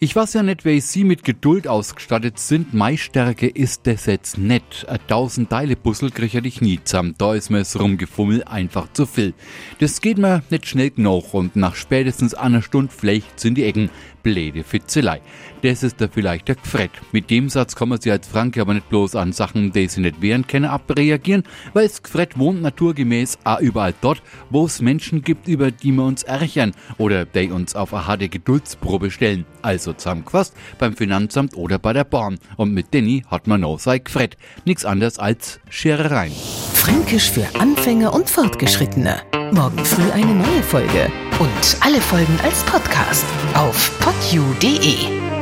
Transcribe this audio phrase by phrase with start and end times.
[0.00, 2.72] Ich weiß ja nicht, wie Sie mit Geduld ausgestattet sind.
[2.72, 4.86] Meistärke ist das jetzt nicht.
[4.88, 7.16] A tausend Teile Puzzle kriege ich nie zusammen.
[7.18, 9.34] Da ist mir es rumgefummelt einfach zu viel.
[9.80, 13.90] Das geht mir nicht schnell genug und nach spätestens einer Stunde vielleicht sind die Ecken
[14.22, 15.20] blöde Fitzelei.
[15.62, 16.90] Das ist da vielleicht der Gfred.
[17.12, 20.00] Mit dem Satz kann man sich als Franke aber nicht bloß an Sachen, die sie
[20.00, 25.48] nicht wehren können, abreagieren, weil Gfred wohnt naturgemäß auch überall dort, wo es Menschen gibt,
[25.48, 29.46] über die wir uns ärchern oder die uns auf eine harte Geduldsprobe stellen.
[29.62, 32.38] Also zusammengefasst beim Finanzamt oder bei der Bahn.
[32.56, 34.36] Und mit Danny hat man noch sein Gfred.
[34.64, 36.32] Nichts anderes als Scherereien.
[36.74, 39.22] Fränkisch für Anfänger und Fortgeschrittene.
[39.52, 41.10] Morgen früh eine neue Folge.
[41.38, 43.24] Und alle Folgen als Podcast
[43.54, 45.37] auf podu.de.